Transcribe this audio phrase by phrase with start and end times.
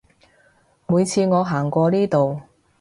[0.87, 2.41] 每次我行過呢度